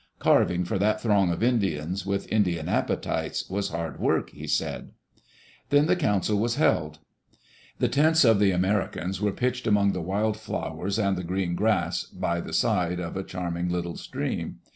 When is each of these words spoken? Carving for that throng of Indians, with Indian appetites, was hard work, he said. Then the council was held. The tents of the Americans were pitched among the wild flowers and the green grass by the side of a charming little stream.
Carving 0.17 0.65
for 0.65 0.79
that 0.79 0.99
throng 0.99 1.29
of 1.29 1.43
Indians, 1.43 2.07
with 2.07 2.31
Indian 2.31 2.67
appetites, 2.67 3.47
was 3.51 3.69
hard 3.69 3.99
work, 3.99 4.31
he 4.31 4.47
said. 4.47 4.93
Then 5.69 5.85
the 5.85 5.95
council 5.95 6.39
was 6.39 6.55
held. 6.55 6.97
The 7.77 7.87
tents 7.87 8.25
of 8.25 8.39
the 8.39 8.49
Americans 8.49 9.21
were 9.21 9.31
pitched 9.31 9.67
among 9.67 9.91
the 9.91 10.01
wild 10.01 10.37
flowers 10.37 10.97
and 10.97 11.15
the 11.15 11.23
green 11.23 11.53
grass 11.53 12.05
by 12.05 12.41
the 12.41 12.49
side 12.51 12.99
of 12.99 13.15
a 13.15 13.23
charming 13.23 13.69
little 13.69 13.95
stream. 13.95 14.57